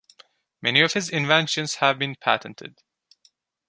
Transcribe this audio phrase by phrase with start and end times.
[0.63, 2.79] Many of his inventions have been patented.